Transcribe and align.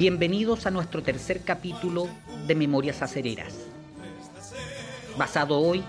Bienvenidos 0.00 0.64
a 0.64 0.70
nuestro 0.70 1.02
tercer 1.02 1.42
capítulo 1.42 2.08
de 2.46 2.54
Memorias 2.54 3.02
Acereras, 3.02 3.52
basado 5.18 5.60
hoy 5.60 5.84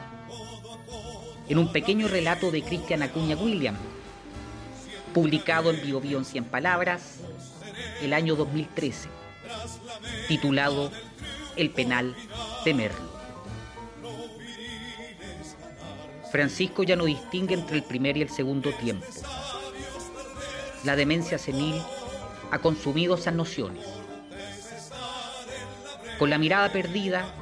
en 1.48 1.58
un 1.58 1.72
pequeño 1.72 2.10
relato 2.10 2.52
de 2.52 2.62
Cristian 2.62 3.04
Acuña 3.04 3.38
William, 3.38 3.78
publicado 5.14 5.72
en 5.72 5.82
Bio, 5.82 6.02
Bio 6.02 6.18
en 6.18 6.26
100 6.26 6.44
Palabras 6.44 7.20
el 8.02 8.12
año 8.12 8.36
2013, 8.36 9.08
titulado 10.28 10.92
El 11.56 11.70
penal 11.70 12.14
de 12.66 12.74
Merlo. 12.74 13.10
Francisco 16.34 16.84
ya 16.84 16.98
no 16.98 17.06
distingue 17.06 17.54
entre 17.54 17.78
el 17.78 17.84
primer 17.84 18.18
y 18.18 18.24
el 18.24 18.30
segundo 18.30 18.74
tiempo. 18.74 19.08
La 20.84 20.98
demencia 20.98 21.38
senil 21.38 21.82
ha 22.52 22.60
consumido 22.60 23.16
esas 23.16 23.34
nociones. 23.34 23.86
Con 26.20 26.30
la 26.30 26.38
mirada 26.38 26.72
perdida, 26.72 27.34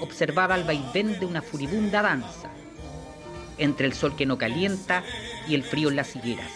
observaba 0.00 0.56
el 0.56 0.64
vaivén 0.64 1.18
de 1.18 1.26
una 1.26 1.40
furibunda 1.40 2.02
danza, 2.02 2.50
entre 3.58 3.86
el 3.86 3.94
sol 3.94 4.14
que 4.16 4.26
no 4.26 4.36
calienta 4.36 5.02
y 5.48 5.54
el 5.54 5.62
frío 5.62 5.88
en 5.88 5.96
las 5.96 6.14
higueras. 6.14 6.50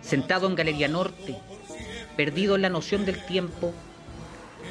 Sentado 0.00 0.46
en 0.46 0.54
Galería 0.54 0.88
Norte, 0.88 1.36
perdido 2.16 2.54
en 2.54 2.62
la 2.62 2.70
noción 2.70 3.04
del 3.04 3.24
tiempo, 3.26 3.74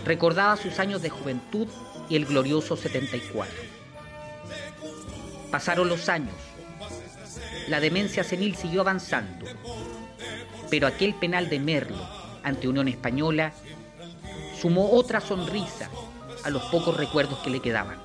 recordaba 0.06 0.58
sus 0.58 0.80
años 0.80 1.02
de 1.02 1.10
juventud 1.10 1.68
y 2.10 2.16
el 2.16 2.26
glorioso 2.26 2.78
74. 2.78 3.54
Pasaron 5.52 5.90
los 5.90 6.10
años, 6.10 6.36
la 7.68 7.80
demencia 7.80 8.24
senil 8.24 8.56
siguió 8.56 8.82
avanzando, 8.82 9.46
pero 10.70 10.88
aquel 10.88 11.14
penal 11.14 11.50
de 11.50 11.60
Merlo 11.60 11.98
ante 12.44 12.68
Unión 12.68 12.88
Española 12.88 13.54
sumó 14.60 14.92
otra 14.92 15.22
sonrisa 15.22 15.90
a 16.44 16.50
los 16.50 16.64
pocos 16.66 16.96
recuerdos 16.96 17.40
que 17.40 17.50
le 17.50 17.60
quedaban. 17.60 18.00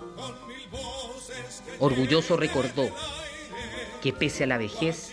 Orgulloso 1.78 2.36
recordó 2.36 2.88
que 4.02 4.12
pese 4.12 4.44
a 4.44 4.46
la 4.46 4.58
vejez, 4.58 5.12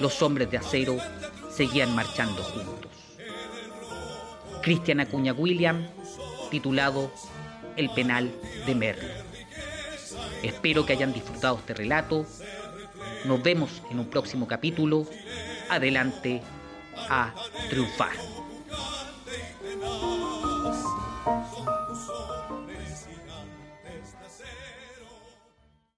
los 0.00 0.22
hombres 0.22 0.50
de 0.50 0.58
acero 0.58 0.98
seguían 1.50 1.94
marchando 1.94 2.42
juntos. 2.42 2.92
Cristian 4.62 5.00
Acuña 5.00 5.32
William, 5.32 5.86
titulado 6.50 7.10
El 7.76 7.90
penal 7.90 8.32
de 8.66 8.74
Merlo. 8.74 9.08
Espero 10.42 10.86
que 10.86 10.92
hayan 10.92 11.12
disfrutado 11.12 11.58
este 11.58 11.74
relato. 11.74 12.26
Nos 13.24 13.42
vemos 13.42 13.82
en 13.90 13.98
un 13.98 14.06
próximo 14.06 14.46
capítulo. 14.46 15.06
Adelante 15.68 16.42
a 17.08 17.32
triunfar. 17.68 18.37